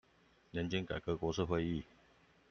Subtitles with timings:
[0.49, 1.83] 年金改革國是會議